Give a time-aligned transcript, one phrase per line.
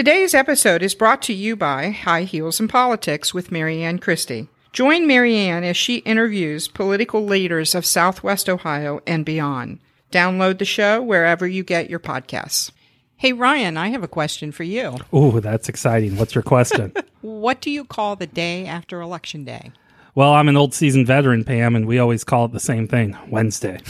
[0.00, 4.48] Today's episode is brought to you by High Heels in Politics with Marianne Christie.
[4.72, 9.78] Join Marianne as she interviews political leaders of Southwest Ohio and beyond.
[10.10, 12.70] Download the show wherever you get your podcasts.
[13.18, 14.96] Hey, Ryan, I have a question for you.
[15.14, 16.16] Ooh, that's exciting.
[16.16, 16.94] What's your question?
[17.20, 19.72] What do you call the day after Election Day?
[20.14, 23.18] well, I'm an old seasoned veteran, Pam, and we always call it the same thing
[23.28, 23.80] Wednesday.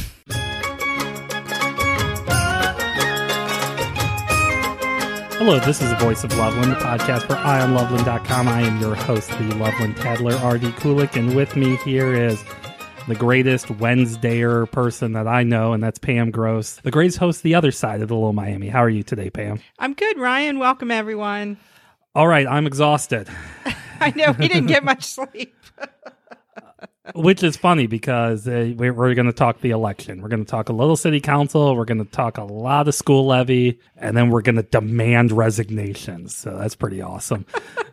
[5.41, 8.47] Hello, this is the Voice of Loveland, the podcast for IonLoveland.com.
[8.47, 10.73] I am your host, the Loveland Peddler, R.D.
[10.73, 12.45] Kulik, and with me here is
[13.09, 17.55] the greatest Wednesdayer person that I know, and that's Pam Gross, the greatest host the
[17.55, 18.69] other side of the Little Miami.
[18.69, 19.61] How are you today, Pam?
[19.79, 20.59] I'm good, Ryan.
[20.59, 21.57] Welcome, everyone.
[22.15, 23.27] All right, I'm exhausted.
[23.99, 25.57] I know we didn't get much sleep.
[27.15, 30.23] Which is funny because uh, we're, we're going to talk the election.
[30.23, 31.75] We're going to talk a little city council.
[31.77, 35.33] We're going to talk a lot of school levy, and then we're going to demand
[35.33, 36.37] resignations.
[36.37, 37.47] So that's pretty awesome.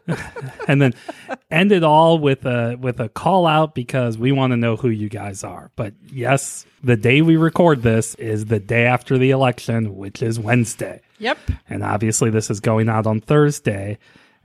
[0.67, 0.94] and then
[1.52, 4.89] end it all with a with a call out because we want to know who
[4.89, 5.72] you guys are.
[5.75, 10.39] But yes, the day we record this is the day after the election, which is
[10.39, 11.02] Wednesday.
[11.19, 11.38] Yep.
[11.69, 13.97] And obviously, this is going out on Thursday.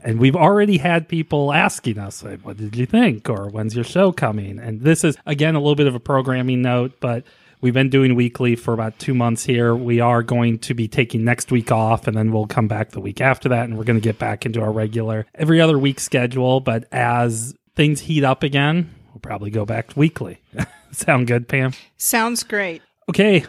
[0.05, 3.29] And we've already had people asking us, like, what did you think?
[3.31, 4.59] Or when's your show coming?
[4.59, 7.25] And this is, again, a little bit of a programming note, but
[7.61, 9.75] we've been doing weekly for about two months here.
[9.77, 13.01] We are going to be taking next week off, and then we'll come back the
[13.01, 13.65] week after that.
[13.67, 16.61] And we're going to get back into our regular every other week schedule.
[16.61, 20.41] But as things heat up again, we'll probably go back to weekly.
[20.91, 21.73] Sound good, Pam?
[21.97, 22.83] Sounds great.
[23.09, 23.45] Okay,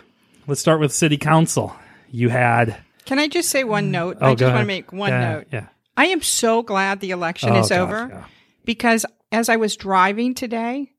[0.48, 1.76] let's start with city council.
[2.12, 2.78] You had.
[3.06, 4.18] Can I just say one note?
[4.22, 5.48] Oh, I just want to make one Yeah, note.
[5.52, 5.68] Yeah.
[5.96, 8.26] I am so glad the election Oh, is gosh, over yeah.
[8.66, 10.92] because as I was driving today,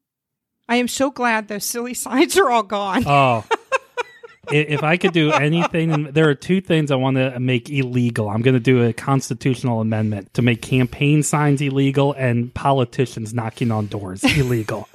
[0.68, 3.04] I am so glad those silly signs are all gone.
[3.06, 3.44] Oh.
[4.50, 8.28] If I could do anything, there are two things I want to make illegal.
[8.28, 13.70] I'm going to do a constitutional amendment to make campaign signs illegal and politicians knocking
[13.70, 14.86] on doors illegal.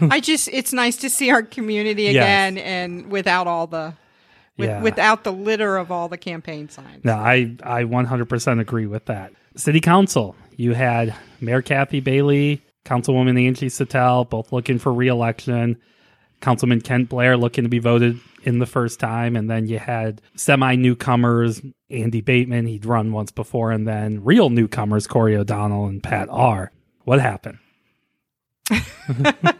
[0.00, 2.12] I just it's nice to see our community Yes.
[2.14, 3.92] again and without all the
[4.56, 4.82] with, Yeah.
[4.82, 7.04] without the litter of all the campaign signs.
[7.04, 9.32] No, I, I 100% agree with that.
[9.56, 15.78] City Council, you had Mayor Kathy Bailey, Councilwoman Angie Settell, both looking for reelection.
[16.40, 19.34] Councilman Kent Blair looking to be voted in the first time.
[19.36, 24.50] And then you had semi newcomers, Andy Bateman, he'd run once before, and then real
[24.50, 26.70] newcomers, Corey O'Donnell and Pat R.
[27.04, 27.58] What happened?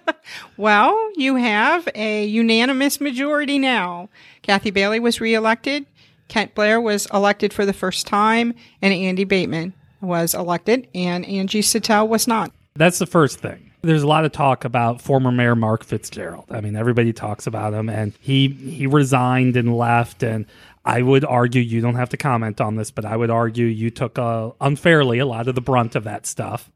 [0.56, 4.08] Well, you have a unanimous majority now.
[4.42, 5.86] Kathy Bailey was reelected,
[6.28, 11.62] Kent Blair was elected for the first time, and Andy Bateman was elected, and Angie
[11.62, 12.52] Settell was not.
[12.76, 13.70] That's the first thing.
[13.82, 16.46] There's a lot of talk about former Mayor Mark Fitzgerald.
[16.50, 20.22] I mean, everybody talks about him, and he he resigned and left.
[20.22, 20.46] And
[20.84, 23.90] I would argue you don't have to comment on this, but I would argue you
[23.90, 26.70] took uh, unfairly a lot of the brunt of that stuff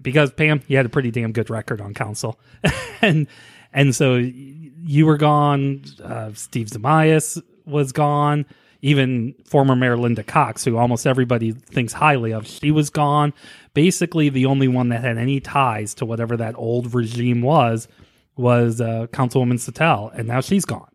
[0.00, 2.38] because Pam, you had a pretty damn good record on council,
[3.02, 3.26] and
[3.72, 5.84] and so you were gone.
[6.02, 8.46] Uh, Steve Zamias was gone.
[8.82, 13.34] Even former Mayor Linda Cox, who almost everybody thinks highly of, she was gone.
[13.74, 17.88] Basically, the only one that had any ties to whatever that old regime was
[18.36, 20.90] was uh, Councilwoman Settell, and now she's gone.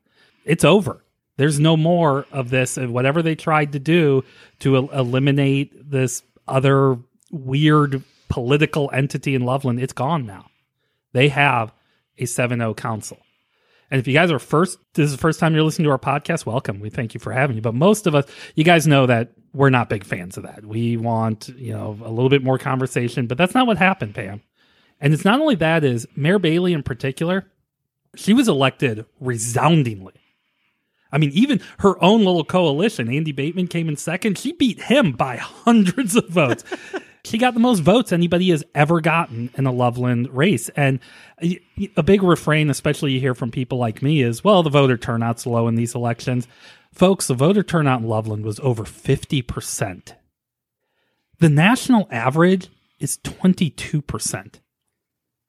[0.45, 1.03] It's over.
[1.37, 2.77] There's no more of this.
[2.77, 4.23] And whatever they tried to do
[4.59, 6.97] to el- eliminate this other
[7.31, 8.03] weird
[8.35, 10.47] political entity in Loveland, it's gone now.
[11.13, 11.73] They have
[12.17, 13.17] a 7 0 council.
[13.89, 15.97] And if you guys are first, this is the first time you're listening to our
[15.97, 16.81] podcast, welcome.
[16.81, 17.61] We thank you for having you.
[17.61, 18.25] But most of us,
[18.55, 20.65] you guys know that we're not big fans of that.
[20.65, 24.41] We want, you know, a little bit more conversation, but that's not what happened, Pam.
[24.99, 27.49] And it's not only that is Mayor Bailey in particular,
[28.17, 30.15] she was elected resoundingly.
[31.09, 34.37] I mean, even her own little coalition, Andy Bateman came in second.
[34.37, 36.65] She beat him by hundreds of votes.
[37.25, 40.69] she got the most votes anybody has ever gotten in a Loveland race.
[40.69, 40.99] And
[41.97, 45.45] a big refrain, especially you hear from people like me, is well, the voter turnout's
[45.45, 46.47] low in these elections.
[46.93, 50.13] Folks, the voter turnout in Loveland was over 50%.
[51.39, 54.59] The national average is 22%.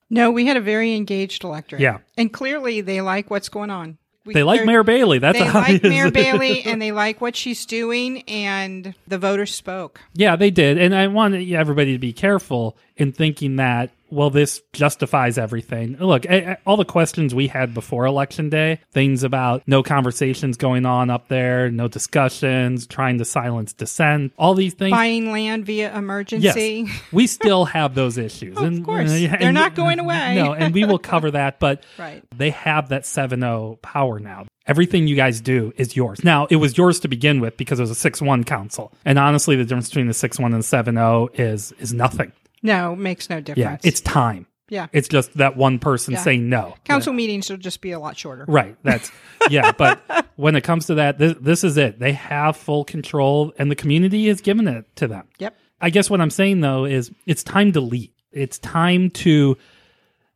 [0.08, 1.82] No, we had a very engaged electorate.
[1.82, 1.98] Yeah.
[2.16, 3.98] And clearly they like what's going on.
[4.26, 5.18] We- They like Mayor Bailey.
[5.20, 5.82] That's They obvious.
[5.82, 10.00] like Mayor Bailey and they like what she's doing, and the voters spoke.
[10.14, 10.78] Yeah, they did.
[10.78, 15.96] And I want everybody to be careful in thinking that, well, this justifies everything.
[15.98, 16.24] Look,
[16.66, 21.28] all the questions we had before Election Day, things about no conversations going on up
[21.28, 24.90] there, no discussions, trying to silence dissent, all these things.
[24.92, 26.86] Buying land via emergency.
[26.86, 28.56] Yes, we still have those issues.
[28.56, 29.10] Of course.
[29.10, 30.34] Uh, They're not going away.
[30.36, 32.22] no, and we will cover that, but Right.
[32.36, 34.46] they have that 7-0 power now.
[34.66, 36.24] Everything you guys do is yours.
[36.24, 38.92] Now, it was yours to begin with because it was a 6 1 council.
[39.04, 42.32] And honestly, the difference between the 6 1 and 7 0 is, is nothing.
[42.66, 43.84] No, makes no difference.
[43.84, 43.88] Yeah.
[43.88, 44.46] It's time.
[44.68, 44.88] yeah.
[44.92, 46.20] It's just that one person Yeah.
[46.22, 46.74] saying no.
[46.84, 48.44] Council meetings will just be a lot shorter.
[48.48, 48.76] Right.
[48.82, 49.10] That's
[49.50, 49.72] yeah.
[49.78, 50.00] But
[50.36, 51.98] when it comes to that, this, this is it.
[51.98, 55.28] They have full control, and the community has given it to them.
[55.38, 55.56] Yep.
[55.80, 58.12] I guess what I'm saying though is it's time to lead.
[58.32, 59.56] It's time to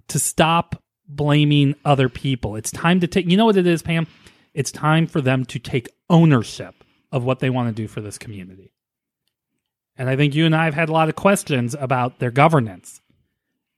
[0.08, 2.56] to stop blaming other people.
[2.56, 3.26] It's time to take.
[3.28, 4.06] You know what it is, Pam?
[4.54, 6.74] It's time for them to take ownership
[7.12, 8.72] of what they want to do for this community.
[10.00, 13.02] And I think you and I have had a lot of questions about their governance.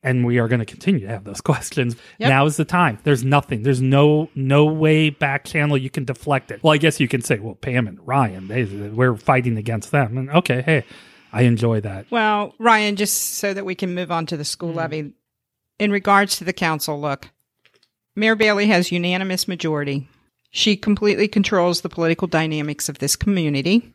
[0.05, 1.97] And we are going to continue to have those questions.
[2.19, 2.29] Yep.
[2.29, 3.01] Now is the time.
[3.03, 3.65] There's nothing.
[3.65, 6.63] There's no no way back channel you can deflect it.
[6.63, 10.17] Well, I guess you can say, well, Pam and Ryan, they we're fighting against them.
[10.17, 10.85] And okay, hey,
[11.33, 12.07] I enjoy that.
[12.13, 14.47] Well, Ryan, just so that we can move on to the Mm-hmm.
[14.47, 15.13] school levy,
[15.81, 17.31] in regards to the council, look,
[18.15, 20.07] Mayor Bailey has unanimous majority.
[20.51, 23.93] She completely controls the political dynamics of this community.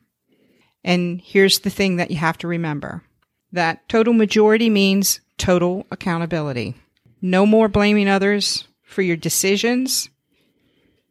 [0.83, 3.03] And here's the thing that you have to remember
[3.51, 6.75] that total majority means total accountability.
[7.21, 10.09] No more blaming others for your decisions.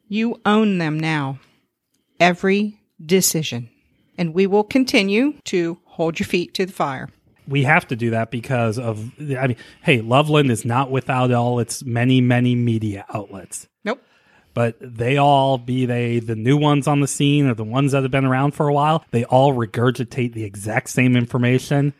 [0.08, 1.38] You own them now.
[2.20, 3.70] Every decision.
[4.16, 7.08] And we will continue to hold your feet to the fire.
[7.48, 11.58] we have to do that because of I mean, hey, Loveland is not without all
[11.58, 13.68] its many, many media outlets.
[14.56, 18.04] But they all, be they the new ones on the scene or the ones that
[18.04, 21.92] have been around for a while, they all regurgitate the exact same information.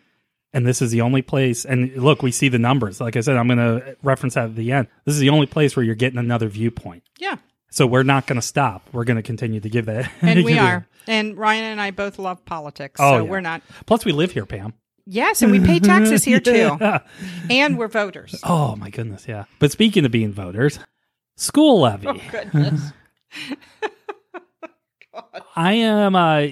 [0.54, 1.66] And this is the only place.
[1.66, 2.98] And look, we see the numbers.
[2.98, 4.88] Like I said, I'm going to reference that at the end.
[5.04, 7.02] This is the only place where you're getting another viewpoint.
[7.18, 7.36] Yeah.
[7.68, 8.88] So we're not going to stop.
[8.90, 10.10] We're going to continue to give that.
[10.22, 10.88] And we are.
[11.06, 12.98] And Ryan and I both love politics.
[13.02, 13.30] Oh, so yeah.
[13.30, 13.60] we're not.
[13.84, 14.72] Plus, we live here, Pam.
[15.04, 16.78] Yes, and we pay taxes here too.
[16.80, 17.00] Yeah.
[17.50, 18.40] And we're voters.
[18.42, 19.44] Oh my goodness, yeah.
[19.58, 20.80] But speaking of being voters,
[21.36, 22.06] school levy.
[22.08, 22.92] Oh, Goodness.
[25.56, 26.48] I am uh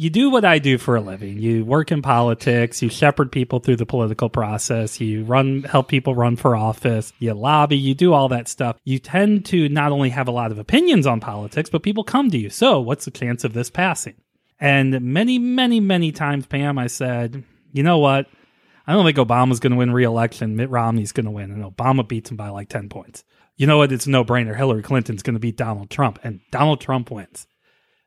[0.00, 1.38] you do what I do for a living.
[1.38, 6.14] You work in politics, you shepherd people through the political process, you run help people
[6.14, 8.78] run for office, you lobby, you do all that stuff.
[8.84, 12.30] You tend to not only have a lot of opinions on politics, but people come
[12.30, 12.48] to you.
[12.48, 14.14] So, what's the chance of this passing?
[14.58, 18.26] And many, many, many times, Pam, I said, you know what?
[18.86, 20.56] I don't think Obama's going to win re-election.
[20.56, 23.22] Mitt Romney's going to win, and Obama beats him by like ten points.
[23.60, 23.92] You know what?
[23.92, 24.56] It's a no-brainer.
[24.56, 27.46] Hillary Clinton's going to beat Donald Trump, and Donald Trump wins.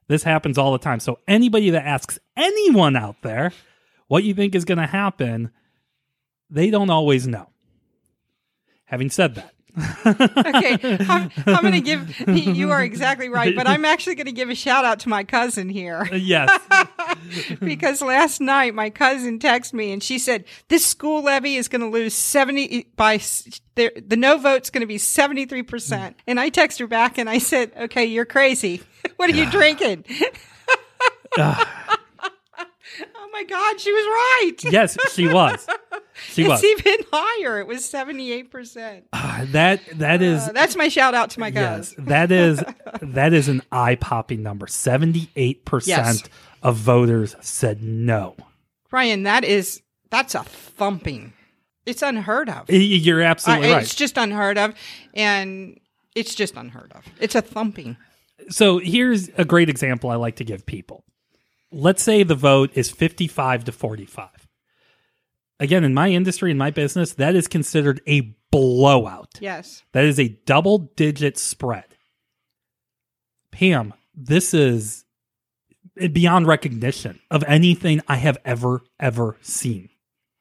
[0.08, 1.00] This happens all the time.
[1.00, 3.54] So anybody that asks anyone out there
[4.08, 5.52] what you think is going to happen,
[6.50, 7.50] they don't always know.
[8.86, 9.54] Having said that,
[10.06, 12.14] Okay, I'm, I'm going to give.
[12.28, 15.24] You are exactly right, but I'm actually going to give a shout out to my
[15.24, 16.50] cousin here uh, yes,
[17.60, 21.82] because last night my cousin texted me and she said this school levy is going
[21.82, 23.18] to lose seventy by
[23.76, 26.18] the, the no vote's going to be seventy three percent.
[26.28, 28.82] And I texted her back and I said, "Okay, you're crazy.
[29.16, 30.06] What are you drinking?"
[31.38, 31.98] Ah.
[33.34, 34.72] Oh my God, she was right.
[34.72, 35.68] yes, she was.
[36.28, 36.62] She was.
[36.64, 37.60] It's even higher.
[37.60, 39.06] It was seventy eight percent.
[39.14, 42.64] Ah, that that is Uh, That's my shout out to my yes, that is
[43.02, 44.68] that is an eye popping number.
[44.68, 46.30] Seventy eight percent
[46.62, 48.36] of voters said no.
[48.92, 49.82] Ryan, that is
[50.12, 51.34] that's a thumping.
[51.88, 52.70] It's unheard of.
[52.70, 53.82] You're absolutely Uh, right.
[53.82, 54.76] It's just unheard of,
[55.16, 55.80] and
[56.16, 57.04] it's just unheard of.
[57.20, 57.98] It's a thumping.
[58.50, 61.04] so here's a great example I like to give people.
[61.74, 64.30] Let's say the vote is 55 to 45.
[65.60, 69.40] Again, in my industry, in my business, that is considered a blowout.
[69.40, 69.84] Yes.
[69.94, 71.86] That is a double digit spread.
[73.52, 75.06] Pam, this is
[76.12, 79.90] beyond recognition of anything I have ever, ever seen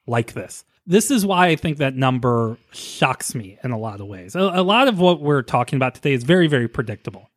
[0.07, 0.64] like this.
[0.87, 4.35] This is why I think that number shocks me in a lot of ways.
[4.35, 7.30] A, a lot of what we're talking about today is very, very predictable.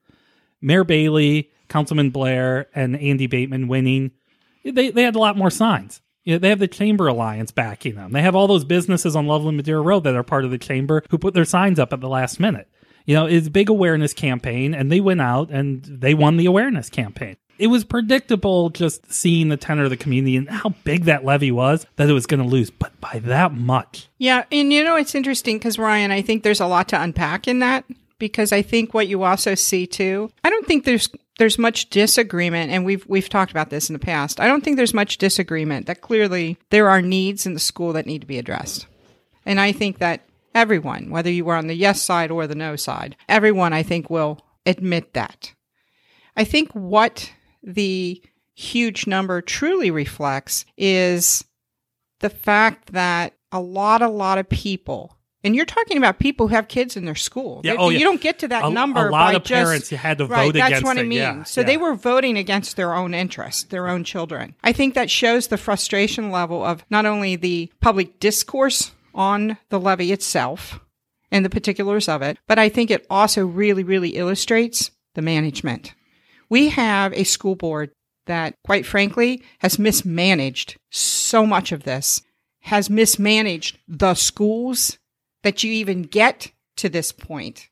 [0.62, 4.12] Mayor Bailey, Councilman Blair, and Andy Bateman winning,
[4.64, 6.02] they, they had a lot more signs.
[6.24, 8.12] You know, they have the Chamber Alliance backing them.
[8.12, 11.04] They have all those businesses on Loveland Madeira Road that are part of the Chamber
[11.10, 12.68] who put their signs up at the last minute.
[13.06, 16.48] You know, it's a big awareness campaign, and they went out and they won the
[16.48, 17.38] awareness campaign.
[17.58, 21.52] It was predictable just seeing the tenor of the community and how big that levy
[21.52, 24.10] was that it was going to lose, but by that much.
[24.18, 27.48] Yeah, and you know it's interesting because Ryan, I think there's a lot to unpack
[27.48, 27.86] in that
[28.20, 30.32] because I think what you also see too.
[30.44, 31.08] I don't think there's
[31.38, 34.40] there's much disagreement, and we've we've talked about this in the past.
[34.40, 38.06] I don't think there's much disagreement that clearly there are needs in the school that
[38.06, 38.88] need to be addressed,
[39.46, 42.76] and I think that everyone, whether you were on the yes side or the no
[42.76, 45.54] side, everyone I think will admit that.
[46.36, 48.22] I think what the
[48.56, 51.44] huge number truly reflects is
[52.20, 55.15] the fact that a lot, a lot of people
[55.46, 57.62] And you're talking about people who have kids in their school.
[57.64, 58.00] Yeah, They- oh, yeah.
[58.00, 59.12] You don't get to that A- a number.
[59.12, 61.18] lot by of just- parents had to right, vote that's against what I it, mean.
[61.20, 61.68] yeah, so yeah.
[61.68, 64.56] they were voting against their own interests, their own children.
[64.64, 69.80] I think that shows the frustration level of not only the public discourse on the
[69.80, 70.80] levy itself
[71.32, 75.94] and the particulars of it, but I think it also really, really illustrates the management.
[76.50, 77.92] We have a school board
[78.26, 82.22] that, quite frankly, has mismanaged so much of this,
[82.62, 84.98] has mismanaged the schools
[85.46, 87.70] that you even get to this point.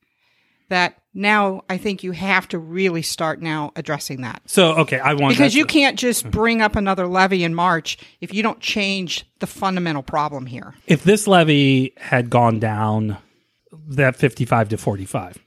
[0.69, 4.41] That now I think you have to really start now addressing that.
[4.45, 7.97] So okay, I want Because you to- can't just bring up another levy in March
[8.21, 10.73] if you don't change the fundamental problem here.
[10.87, 13.17] if this levy had gone down
[13.89, 15.37] that 55 to 45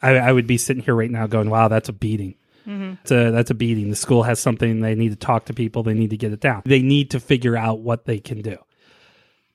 [0.00, 2.36] I, I would be sitting here right now going wow that's a beating
[2.66, 2.94] mm-hmm.
[3.02, 5.82] It's a, that's a beating the school has something they need to talk to people
[5.82, 8.56] they need to get it down they need to figure out what they can do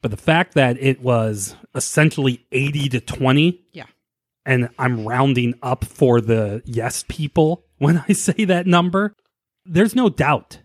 [0.08, 3.84] but the fact that it was essentially 80 to 20 Yeah.
[4.46, 9.16] and i'm rounding up for the yes people when i say that number.
[9.66, 10.62] There's no doubt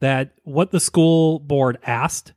[0.00, 2.32] that what the school board asked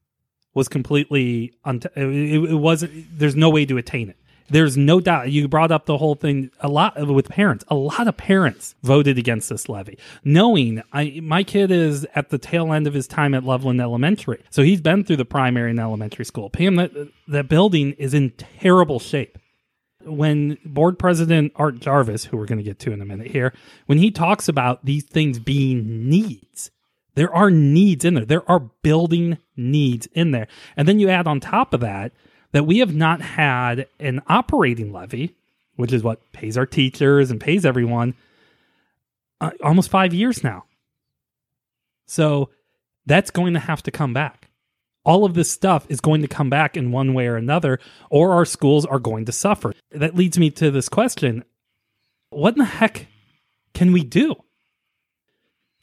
[0.54, 2.04] was completely unt- it,
[2.52, 4.18] it wasn't there's no way to attain it
[4.50, 8.08] there's no doubt you brought up the whole thing a lot with parents a lot
[8.08, 12.88] of parents voted against this levy knowing i my kid is at the tail end
[12.88, 16.50] of his time at loveland elementary so he's been through the primary and elementary school
[16.50, 16.92] pam that
[17.28, 19.38] that building is in terrible shape
[20.04, 23.54] when board president art jarvis who we're going to get to in a minute here
[23.86, 26.72] when he talks about these things being needs
[27.18, 28.26] there are needs in there.
[28.26, 30.48] There are building needs in there.
[30.78, 32.12] And then you add on top of that
[32.58, 35.36] that we have not had an operating levy,
[35.76, 38.16] which is what pays our teachers and pays everyone,
[39.40, 40.64] uh, almost five years now.
[42.08, 42.50] So
[43.06, 44.50] that's going to have to come back.
[45.06, 48.32] All of this stuff is going to come back in one way or another, or
[48.32, 49.76] our schools are going to suffer.
[49.92, 51.46] That leads me to this question
[52.32, 53.06] What in the heck
[53.76, 54.36] can we do?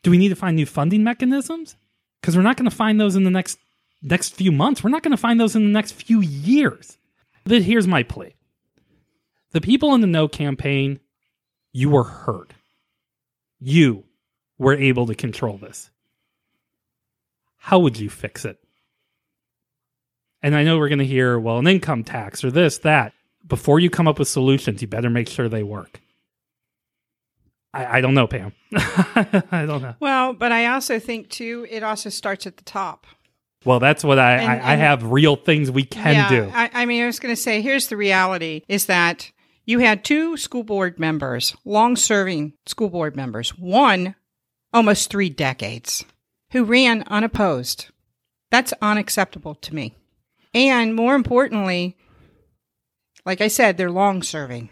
[0.02, 1.76] do we need to find new funding mechanisms?
[2.20, 3.58] Because we're not going to find those in the next
[4.04, 4.84] next few months.
[4.84, 6.98] We're not going to find those in the next few years.
[7.44, 8.34] But here's my plea:
[9.52, 11.00] the people in the No campaign,
[11.72, 12.54] you were heard.
[13.58, 14.04] You
[14.58, 15.90] were able to control this.
[17.56, 18.58] How would you fix it?
[20.42, 23.14] And I know we're going to hear, well, an income tax or this, that.
[23.46, 26.00] Before you come up with solutions, you better make sure they work.
[27.72, 28.52] I, I don't know, Pam.
[28.74, 29.94] I don't know.
[30.00, 33.06] Well, but I also think too, it also starts at the top.
[33.64, 36.50] Well, that's what I, And- I, I have real things we can yeah, do.
[36.52, 39.30] I, I mean, I was going to say, here's the reality: is that
[39.64, 44.14] you had two school board members, long-serving school board members, one
[44.72, 46.04] almost three decades,
[46.50, 47.86] who ran unopposed.
[48.50, 49.94] That's unacceptable to me.
[50.52, 51.96] And more importantly,
[53.24, 54.68] like I said, they're long-serving.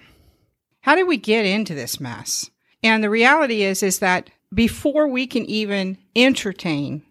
[0.83, 2.51] How did we get into this mess?
[2.83, 7.03] And the reality is, is that before we can even entertain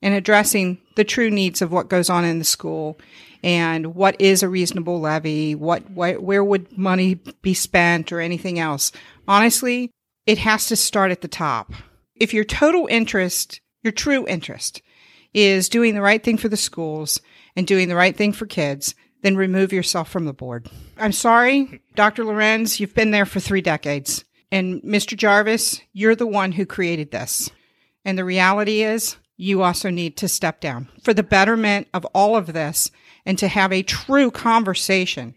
[0.00, 2.98] and addressing the true needs of what goes on in the school
[3.42, 8.58] and what is a reasonable levy, what, what where would money be spent or anything
[8.58, 8.92] else.
[9.28, 9.90] Honestly,
[10.26, 11.72] it has to start at the top.
[12.16, 14.80] If your total interest, your true interest
[15.34, 17.20] is doing the right thing for the schools
[17.56, 20.68] and doing the right thing for kids, then remove yourself from the board.
[20.96, 22.24] I'm sorry, Dr.
[22.24, 24.24] Lorenz, you've been there for 3 decades.
[24.52, 25.16] And Mr.
[25.16, 27.50] Jarvis, you're the one who created this.
[28.04, 32.36] And the reality is, you also need to step down for the betterment of all
[32.36, 32.90] of this
[33.26, 35.34] and to have a true conversation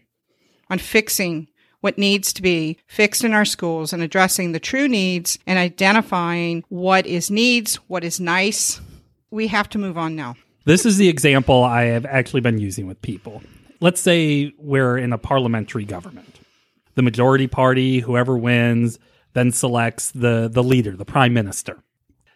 [0.70, 1.48] on fixing
[1.80, 6.64] what needs to be fixed in our schools and addressing the true needs and identifying
[6.68, 8.80] what is needs, what is nice.
[9.30, 10.34] We have to move on now.
[10.64, 13.42] This is the example I have actually been using with people.
[13.80, 16.40] Let's say we're in a parliamentary government.
[16.94, 18.98] The majority party, whoever wins,
[19.34, 21.78] then selects the, the leader, the prime minister.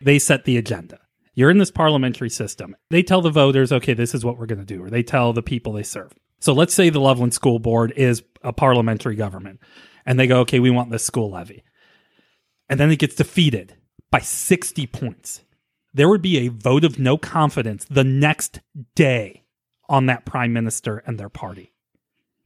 [0.00, 1.00] They set the agenda.
[1.34, 2.76] You're in this parliamentary system.
[2.90, 5.32] They tell the voters, okay, this is what we're going to do, or they tell
[5.32, 6.12] the people they serve.
[6.40, 9.60] So let's say the Loveland School Board is a parliamentary government,
[10.04, 11.64] and they go, okay, we want this school levy.
[12.68, 13.76] And then it gets defeated
[14.10, 15.42] by 60 points
[15.94, 18.60] there would be a vote of no confidence the next
[18.94, 19.44] day
[19.88, 21.74] on that prime minister and their party.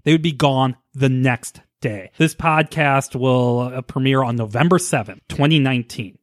[0.05, 2.11] They would be gone the next day.
[2.19, 6.19] This podcast will uh, premiere on November 7th, 2019.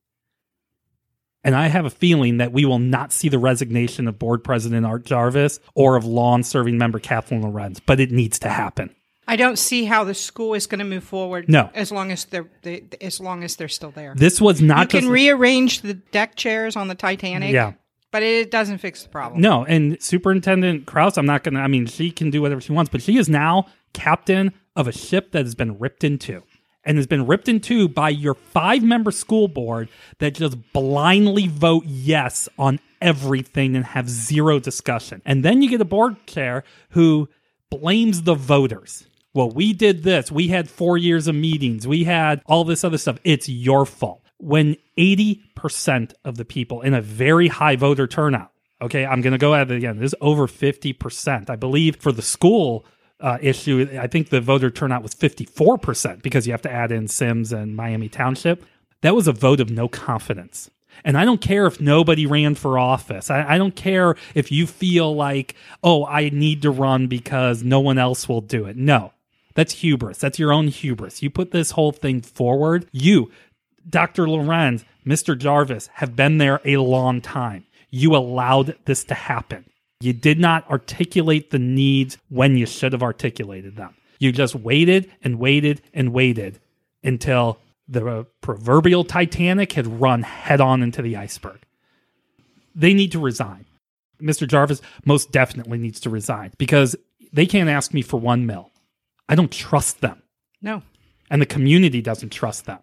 [1.44, 4.86] And I have a feeling that we will not see the resignation of board president
[4.86, 8.96] Art Jarvis or of lawn serving member Kathleen Lorenz, but it needs to happen.
[9.28, 11.48] I don't see how the school is going to move forward.
[11.48, 11.70] No.
[11.74, 14.14] as long as they're they, as long as they're still there.
[14.16, 14.94] This was not.
[14.94, 17.52] you can rearrange the deck chairs on the Titanic.
[17.54, 17.74] Yeah.
[18.12, 19.42] but it doesn't fix the problem.
[19.42, 22.74] No, and Superintendent Crouse, I'm not going to, I mean, she can do whatever she
[22.74, 26.44] wants, but she is now captain of a ship that has been ripped in two
[26.86, 31.48] and has been ripped in two by your five member school board that just blindly
[31.48, 35.22] vote yes on everything and have zero discussion.
[35.26, 37.30] And then you get a board chair who
[37.70, 39.06] blames the voters.
[39.34, 40.32] Well, we did this.
[40.32, 41.88] We had four years of meetings.
[41.88, 43.18] We had all this other stuff.
[43.24, 44.22] It's your fault.
[44.38, 49.38] When 80% of the people in a very high voter turnout, okay, I'm going to
[49.40, 49.98] go at it again.
[49.98, 51.50] This is over 50%.
[51.50, 52.86] I believe for the school
[53.24, 57.08] uh, issue, I think the voter turnout was 54% because you have to add in
[57.08, 58.66] Symmes and Miami Township.
[59.02, 60.70] That was a vote of no confidence.
[61.06, 63.32] And I don't care if nobody ran for office.
[63.32, 67.80] I, I, don't care if you feel like, oh, I need to run because no
[67.80, 68.76] one else will do it.
[68.76, 69.14] No,
[69.56, 70.20] that's hubris.
[70.20, 71.24] That's your own hubris.
[71.24, 72.88] You put this whole thing forward.
[72.92, 73.32] You,
[73.90, 74.30] Dr.
[74.30, 75.38] Lorenz, Mr.
[75.38, 77.66] Jarvis, have been there a long time.
[77.90, 79.66] You allowed this to happen.
[80.04, 83.96] You did not articulate the needs when you should have articulated them.
[84.20, 86.60] You just waited and waited and waited
[87.04, 91.60] until the proverbial Titanic had run head on into the iceberg.
[92.76, 93.66] They need to resign.
[94.22, 94.46] Mr.
[94.46, 96.98] Jarvis most definitely needs to resign because
[97.32, 98.72] they can't ask me for one mil.
[99.30, 100.22] I don't trust them.
[100.62, 100.84] No.
[101.30, 102.80] And the community doesn't trust them.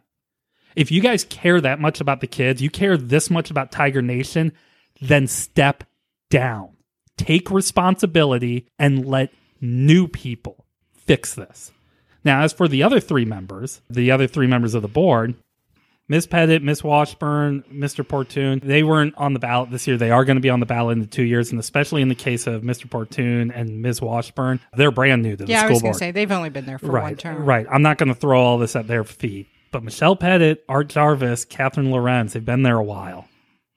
[0.75, 4.01] If you guys care that much about the kids, you care this much about Tiger
[4.01, 4.53] Nation,
[5.03, 5.85] then step
[6.31, 6.77] down.
[7.21, 10.65] Take responsibility and let new people
[10.97, 11.71] fix this.
[12.25, 15.35] Now, as for the other three members, the other three members of the board,
[16.09, 16.27] Ms.
[16.27, 16.83] Pettit, Ms.
[16.83, 18.07] Washburn, Mr.
[18.07, 19.97] Portune, they weren't on the ballot this year.
[19.97, 22.09] They are going to be on the ballot in the two years, and especially in
[22.09, 22.91] the case of Mr.
[22.91, 24.03] Portune and Ms.
[24.03, 25.95] Washburn, they're brand new to the yeah, school I was board.
[25.95, 27.45] to say they've only been there for right, one term.
[27.45, 27.67] Right.
[27.71, 29.47] I'm not going to throw all this at their feet.
[29.73, 33.29] But Michelle Pettit, Art Jarvis, Catherine Lorenz, they've been there a while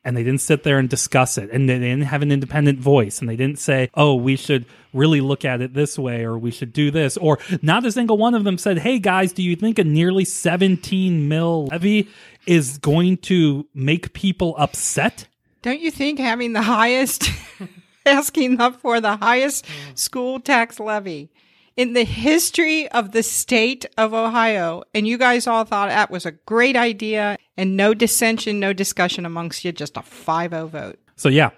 [0.05, 3.19] and they didn't sit there and discuss it and they didn't have an independent voice
[3.19, 6.51] and they didn't say oh we should really look at it this way or we
[6.51, 9.55] should do this or not a single one of them said hey guys do you
[9.55, 12.07] think a nearly 17 mil levy
[12.45, 15.27] is going to make people upset?
[15.62, 17.29] Don't you think having the highest,
[18.05, 19.98] asking up for the highest mm.
[19.98, 21.31] school tax levy
[21.75, 26.25] in the history of the state of Ohio, and you guys all thought that was
[26.25, 31.00] a great idea and no dissension, no discussion amongst you, just a 5 0 vote.
[31.16, 31.50] so yeah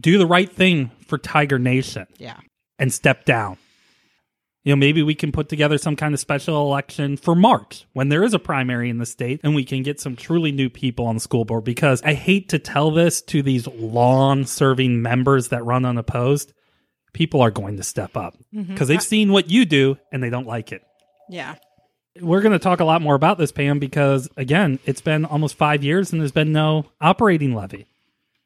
[0.00, 2.38] do the right thing for tiger nation Yeah.
[2.78, 3.58] and step down.
[4.64, 8.08] You know, maybe we can put together some kind of special election for March when
[8.08, 11.04] there is a primary in the state and we can get some truly new people
[11.06, 15.48] on the school board because I hate to tell this to these long serving members
[15.48, 16.54] that run unopposed.
[17.12, 18.72] People are going to step up mm-hmm.
[18.72, 20.82] because they've seen what you do and they don't like it.
[21.28, 21.56] Yeah.
[22.20, 25.56] We're going to talk a lot more about this, Pam, because again, it's been almost
[25.56, 27.86] five years and there's been no operating levy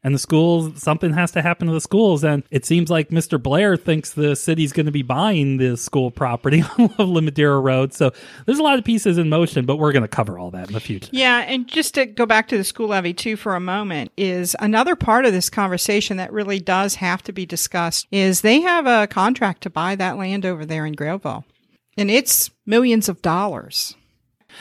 [0.06, 3.42] and the schools something has to happen to the schools and it seems like mr
[3.42, 8.12] blair thinks the city's going to be buying the school property on Madeira road so
[8.46, 10.74] there's a lot of pieces in motion but we're going to cover all that in
[10.74, 13.60] the future Yeah, and just to go back to the school levy too for a
[13.60, 18.40] moment is another part of this conversation that really does have to be discussed is
[18.40, 21.44] they have a contract to buy that land over there in Grailville.
[21.96, 23.96] And it's millions of dollars.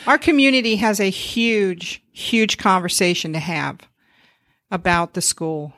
[0.06, 3.88] Our community has a huge, huge conversation to have
[4.76, 5.72] about the school,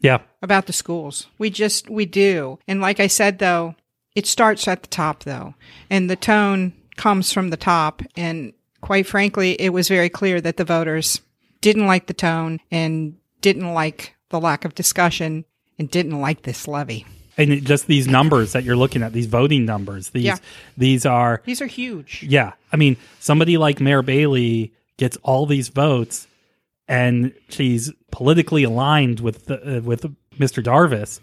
[0.00, 1.28] yeah about the schools.
[1.38, 2.58] We just, we do.
[2.66, 3.76] And like I said though,
[4.16, 5.54] it starts at the top though.
[5.88, 8.02] And the tone comes from the top.
[8.16, 11.20] And quite frankly, it was very clear that the voters
[11.60, 15.44] didn't like the tone and didn't like the lack of discussion
[15.78, 17.06] and didn't like this levy.
[17.38, 20.36] and it, just these numbers that you're looking at these voting numbers these Yeah.
[20.76, 22.24] these are These are huge.
[22.28, 22.52] Yeah.
[22.72, 26.26] I mean, somebody like Mayor Bailey gets all these votes
[26.88, 30.04] and she's politically aligned with the, uh, with
[30.36, 30.64] Mr.
[30.64, 31.20] Jarvis.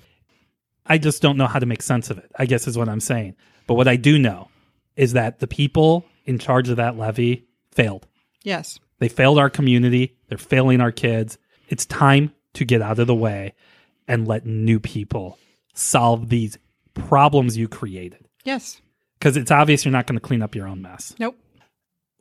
[0.86, 2.32] I just don't know how to make sense of it.
[2.38, 3.36] I guess is what I'm saying.
[3.68, 4.50] But what I do know
[4.96, 8.08] is that the people in charge of that levy failed.
[8.44, 8.80] Yes.
[9.00, 10.18] They failed our community.
[10.28, 11.38] They're failing our kids.
[11.70, 13.54] It's time to get out of the way
[14.08, 15.38] and let new people
[15.74, 16.58] solve these
[16.94, 18.28] problems you created.
[18.44, 18.82] Yes.
[19.20, 21.14] Because it's obvious you're not going to clean up your own mess.
[21.20, 21.38] Nope.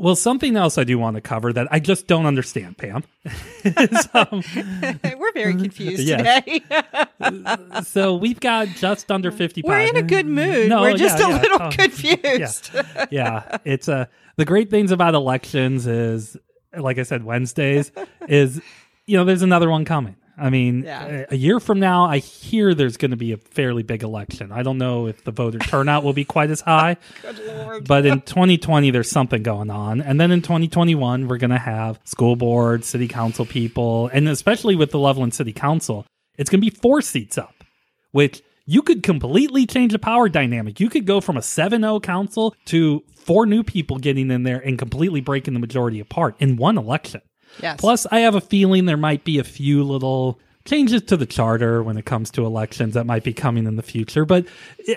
[0.01, 3.03] Well, something else I do want to cover that I just don't understand, Pam.
[3.65, 4.43] is, um,
[5.19, 6.45] We're very confused Yes.
[6.45, 7.83] today.
[7.83, 10.69] so we've got just under 50 We're in a good mood.
[10.69, 11.41] No, We're just yeah, a yeah.
[11.43, 12.71] little Oh, confused.
[13.11, 14.07] yeah, it's uh,
[14.37, 16.37] the great things about elections is,
[16.77, 17.91] like I said, Wednesdays
[18.29, 18.61] is,
[19.07, 20.15] you know, there's another one coming.
[20.40, 21.24] I mean, Yeah.
[21.31, 24.53] a, a year from now, I hear there's going to be a fairly big election.
[24.53, 26.96] I don't know if the voter turnout will be quite as high,
[27.87, 30.01] but in 2020, there's something going on.
[30.01, 34.77] And then in 2021, we're going to have school board, city council people, and especially
[34.77, 37.64] with the Loveland City Council, it's going to be four seats up,
[38.12, 40.79] which you could completely change the power dynamic.
[40.79, 44.59] You could go from a 7 0 council to four new people getting in there
[44.59, 47.22] and completely breaking the majority apart in one election.
[47.63, 47.81] Yes.
[47.81, 51.83] Plus, I have a feeling there might be a few little changes to the charter
[51.83, 54.25] when it comes to elections that might be coming in the future.
[54.25, 54.47] But,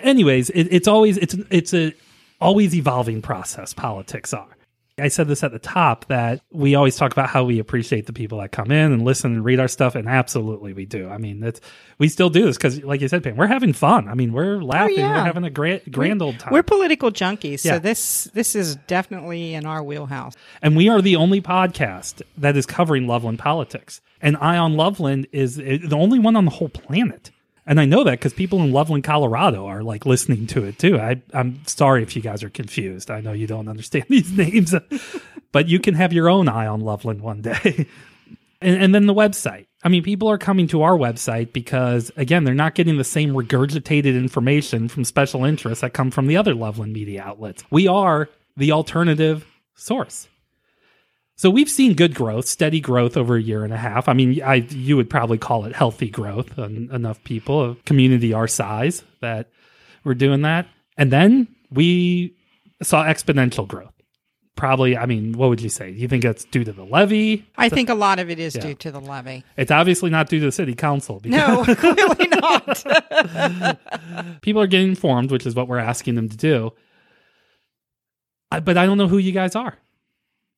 [0.02, 1.94] anyways, it, it's always it's it's a
[2.40, 3.74] always evolving process.
[3.74, 4.58] Politics are.
[4.98, 8.14] I said this at the top that we always talk about how we appreciate the
[8.14, 11.10] people that come in and listen and read our stuff, and absolutely we do.
[11.10, 11.62] I mean, that's
[11.98, 14.08] we still do this because, like you said, Pam, we're having fun.
[14.08, 15.18] I mean, we're oh, laughing, yeah.
[15.18, 16.54] we're having a grand grand old time.
[16.54, 17.74] We're political junkies, Yeah.
[17.74, 20.36] so this this is definitely in our wheelhouse.
[20.62, 24.02] And we are the only podcast that is covering Loveland politics.
[24.22, 27.32] And Ion Loveland is the only one on the whole planet.
[27.66, 30.98] And I know that because people in Loveland, Colorado are like listening to it too.
[30.98, 33.12] I, I'm sorry if you guys are confused.
[33.12, 34.74] I know you don't understand these names,
[35.52, 37.88] but you can have your own eye on Loveland one day.
[38.62, 39.68] and, and then the website.
[39.84, 43.34] I mean, people are coming to our website because, again, they're not getting the same
[43.34, 47.64] regurgitated information from special interests that come from the other Loveland media outlets.
[47.72, 49.46] We are the alternative
[49.76, 50.28] source.
[51.42, 54.08] So we've seen good growth, steady growth over a year and a half.
[54.08, 56.60] I mean, I you would probably call it healthy growth.
[56.60, 59.50] En- enough people, a community our size, that
[60.04, 62.36] we're doing that, and then we
[62.84, 63.92] saw exponential growth.
[64.56, 65.92] Probably, I mean, what would you say?
[65.92, 67.44] Do You think it's due to the levy?
[67.58, 68.62] I think a lot of it is Yeah.
[68.62, 69.44] due to the levy.
[69.58, 71.22] It's obviously not due to the city council.
[71.22, 73.82] Because No, clearly not.
[74.44, 76.70] people are getting informed, which is what we're asking them to do.
[78.52, 79.80] I, but I don't know who you guys are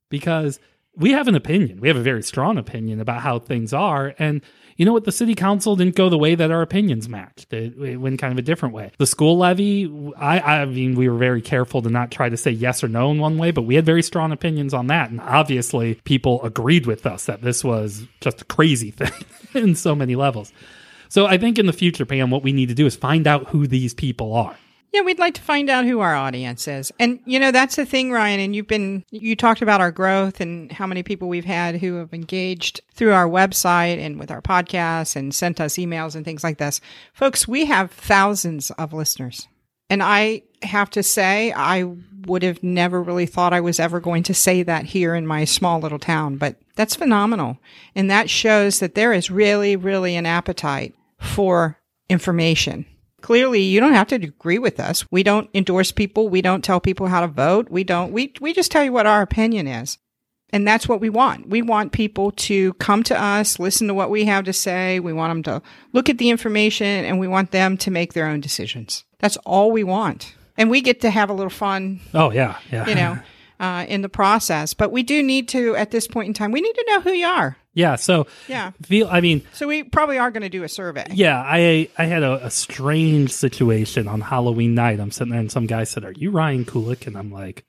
[0.10, 0.60] because
[0.96, 1.80] we have an opinion.
[1.80, 4.14] We have a very strong opinion about how things are.
[4.20, 4.42] And
[4.78, 5.06] you know what?
[5.06, 7.54] The city council didn't go the way that our opinions matched.
[7.54, 8.92] It, it went kind of a different way.
[8.98, 12.52] The school levy, I, I mean, we were very careful to not try to say
[12.52, 15.10] yes or no in one way, but we had very strong opinions on that.
[15.10, 19.12] And obviously, people agreed with us that this was just a crazy thing
[19.54, 20.52] in so many levels.
[21.10, 23.50] So I think in the future, Pam, what we need to do is find out
[23.50, 24.56] who these people are.
[24.94, 26.92] Yeah, we'd like to find out who our audience is.
[27.00, 30.40] And you know, that's the thing, Ryan, and you've been you talked about our growth
[30.40, 34.42] and how many people we've had who have engaged through our website and with our
[34.42, 36.80] podcasts and sent us emails and things like this.
[37.12, 39.48] Folks, we have thousands of listeners.
[39.90, 41.92] And I have to say, I
[42.26, 45.44] would have never really thought I was ever going to say that here in my
[45.44, 47.58] small little town, but that's phenomenal.
[47.96, 51.80] And that shows that there is really, really an appetite for
[52.10, 52.86] information.
[53.24, 55.10] Clearly, you don't have to agree with us.
[55.10, 56.28] We don't endorse people.
[56.28, 57.70] We don't tell people how to vote.
[57.70, 59.98] We don't, we, we just tell you what our opinion is.
[60.50, 61.48] And that's what we want.
[61.48, 65.00] We want people to come to us, listen to what we have to say.
[65.00, 65.62] We want them to
[65.94, 69.06] look at the information and we want them to make their own decisions.
[69.20, 70.36] That's all we want.
[70.58, 72.88] And we get to have a little fun, Oh yeah, yeah.
[72.88, 73.20] you know,
[73.60, 74.74] uh, in the process.
[74.74, 77.12] But we do need to, at this point in time, we need to know who
[77.14, 77.56] you are.
[77.74, 77.96] Yeah.
[77.96, 78.72] So Yeah.
[78.84, 79.08] feel.
[79.12, 81.06] I mean, So we probably are going to do a survey.
[81.12, 81.42] yeah.
[81.46, 85.00] I I had a, a strange situation on Halloween night.
[85.00, 87.66] I'm sitting there and some guy said, "Are you Ryan Kulik?" And I'm like.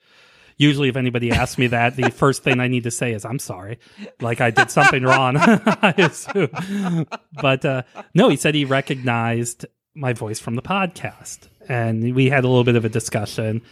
[0.56, 3.40] Usually, if anybody asks me that, the first thing I need to say is "I'm
[3.40, 3.80] sorry,"
[4.20, 5.34] like I did something wrong.
[5.36, 7.06] I assume,
[7.42, 7.82] but uh,
[8.14, 12.62] no, he said he recognized my voice from the podcast, and we had a little
[12.62, 13.62] bit of a discussion.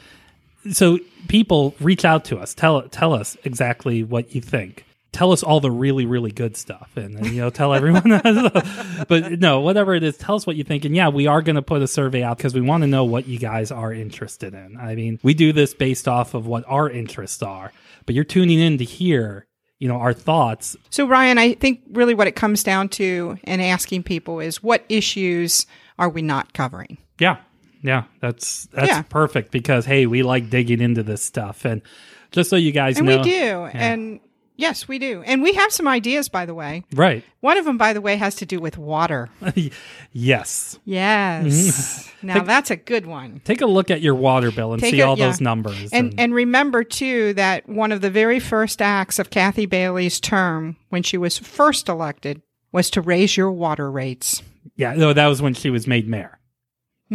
[0.73, 5.43] so people reach out to us tell tell us exactly what you think tell us
[5.43, 8.03] all the really really good stuff and, and, you know tell everyone
[9.09, 11.57] but no whatever it is tell us what you think and yeah we are going
[11.57, 14.55] to put a survey out because we want to know what you guys are interested
[14.55, 17.73] in i mean we do this based off of what our interests are
[18.07, 19.47] but you're tuning in to hear
[19.79, 23.61] you know our thoughts So, Ryan, I think really what it comes down to and
[23.61, 25.67] asking people is what issues
[25.99, 26.99] are we not covering?
[27.19, 27.39] Yeah.
[27.83, 28.05] Yeah.
[28.21, 29.03] That's that's Yeah.
[29.03, 31.65] perfect because hey, we like digging into this stuff.
[31.65, 31.83] And
[32.31, 33.65] just so you guys And know we do.
[33.75, 34.21] And
[34.63, 35.23] yes, we do.
[35.27, 36.85] And we have some ideas, by the way.
[36.95, 37.23] Right.
[37.41, 39.29] One of them, by the way, has to do with water.
[40.13, 40.79] yes.
[40.85, 42.09] Yes.
[42.09, 42.27] Mm-hmm.
[42.27, 43.41] now, that's a good one.
[43.45, 45.27] Take a look at your water bill and Take see a- all yeah.
[45.27, 45.91] those numbers.
[45.93, 50.77] And and remember too that one of the very first acts of Kathy Bailey's term
[50.91, 54.43] when she was first elected was to raise your water rates.
[54.77, 56.39] yeah, no, that was when she was made mayor.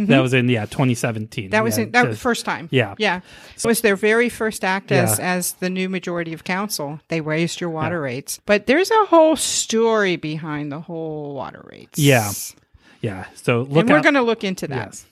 [0.06, 1.44] That was in yeah, 2017.
[1.44, 1.50] Mm-hmm.
[1.50, 2.68] That was yeah, in, that was the first time.
[2.70, 2.94] Yeah.
[2.98, 3.20] yeah.
[3.56, 5.34] So It was their very first act as Yeah.
[5.36, 7.00] as the new majority of council.
[7.08, 11.98] They raised your water rates, but there's a whole story behind the whole water rates.
[11.98, 12.30] Yeah.
[13.00, 13.26] Yeah.
[13.34, 14.88] So look and we're going to look into that.
[14.88, 15.06] Yes.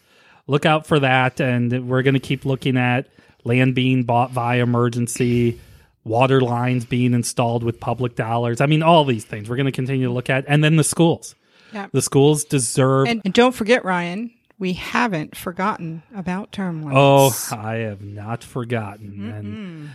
[0.47, 1.41] Look out for that.
[1.41, 3.09] And we're going to keep looking at
[3.45, 5.61] land being bought via emergency,
[6.05, 8.61] water lines being installed with public dollars.
[8.61, 10.45] I mean, all these things we're going to continue to look at.
[10.47, 11.35] And then the schools.
[11.73, 11.89] Yeah.
[11.93, 13.09] The schools deserve.
[13.09, 17.53] And, and don't forget, Ryan, we haven't forgotten about term limits.
[17.53, 19.31] oh, I have not forgotten.
[19.31, 19.91] And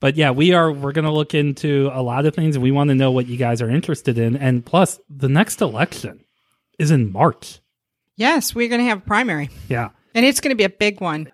[0.00, 2.70] but yeah, we are we're going to look into a lot of things and we
[2.70, 4.36] want to know what you guys are interested in.
[4.36, 6.22] And plus, the next election
[6.78, 7.60] is in March.
[8.16, 9.90] yes, we're going to have a primary, Yeah.
[10.14, 11.30] and it's going to be a big one.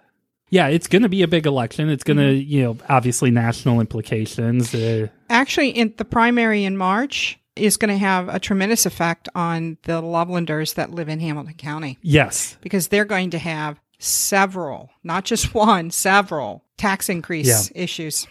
[0.50, 1.88] Yeah, it's going to be a big election.
[1.88, 4.74] It's going to, you know, obviously national implications.
[4.74, 9.78] Uh, Actually, in the primary in March is going to have a tremendous effect on
[9.82, 12.56] the Lovelanders that live in Hamilton County yes.
[12.60, 18.26] because they're going to have several, not just one, several tax increase issues.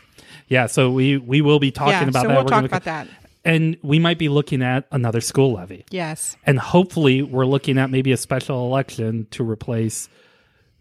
[0.48, 2.34] Yeah, so we we will be talking yeah, about so that.
[2.36, 3.08] we'll We're talk about that.
[3.46, 5.86] And we might be looking at another school levy.
[5.92, 6.36] Yes.
[6.46, 10.10] And hopefully we're looking at maybe a special election to replace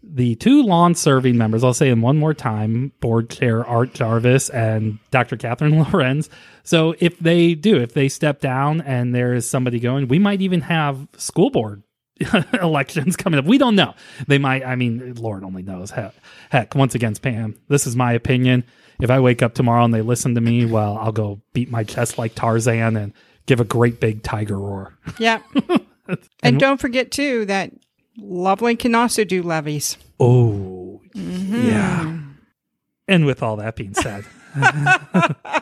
[0.01, 1.63] the two lawn serving members.
[1.63, 5.37] I'll say them one more time board chair Art Jarvis and Dr.
[5.37, 6.29] Catherine Lorenz.
[6.63, 10.41] So if they do, if they step down and there is somebody going, we might
[10.41, 11.83] even have school board
[12.61, 13.45] elections coming up.
[13.45, 13.93] We don't know.
[14.27, 15.91] They might, I mean, Lord only knows.
[15.91, 16.13] Heck,
[16.49, 18.63] heck, once again, Pam, this is my opinion.
[19.01, 21.83] If I wake up tomorrow and they listen to me, well, I'll go beat my
[21.83, 23.13] chest like Tarzan and
[23.45, 24.93] give a great big tiger roar.
[25.17, 25.41] Yeah.
[26.43, 27.71] and don't forget, too, that
[28.21, 29.97] Loveland can also do levies.
[30.19, 31.67] Oh, mm-hmm.
[31.67, 32.19] yeah.
[33.07, 34.25] And with all that being said,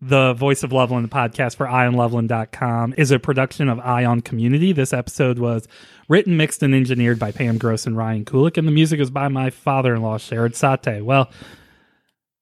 [0.00, 4.72] the Voice of Loveland podcast for ionloveland.com is a production of Ion Community.
[4.72, 5.68] This episode was
[6.08, 9.28] written, mixed, and engineered by Pam Gross and Ryan Kulik, and the music is by
[9.28, 11.04] my father in law, Sherrod Sate.
[11.04, 11.30] Well,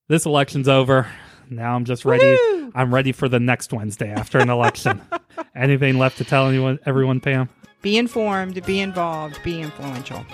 [0.08, 1.08] this election's over.
[1.48, 2.24] Now I'm just ready.
[2.24, 2.72] Woo!
[2.74, 5.00] I'm ready for the next Wednesday after an election.
[5.54, 7.48] Anything left to tell anyone, everyone, Pam?
[7.86, 10.26] Be informed, be involved, be influential.